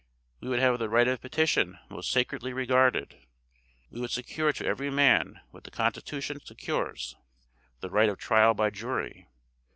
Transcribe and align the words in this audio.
We 0.39 0.47
would 0.49 0.57
have 0.57 0.79
the 0.79 0.89
right 0.89 1.07
of 1.07 1.21
petition 1.21 1.77
most 1.87 2.09
sacredly 2.09 2.53
regarded. 2.53 3.27
We 3.91 4.01
would 4.01 4.09
secure 4.09 4.51
to 4.51 4.65
every 4.65 4.89
man 4.89 5.41
what 5.51 5.63
the 5.63 5.69
Constitution 5.69 6.39
secures, 6.43 7.15
'The 7.81 7.89
right 7.91 8.09
of 8.09 8.17
trial 8.17 8.55
by 8.55 8.71
jury.' 8.71 9.27